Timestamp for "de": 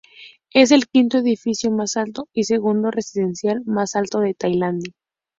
4.19-4.33